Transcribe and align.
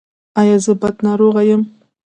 ایا 0.39 0.57
زه 0.65 0.73
بد 0.81 0.95
ناروغ 1.05 1.35
یم؟ 1.49 1.61